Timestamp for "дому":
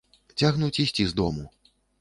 1.23-1.45